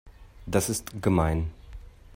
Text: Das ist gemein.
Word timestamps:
Das 0.47 0.67
ist 0.67 0.99
gemein. 0.99 1.51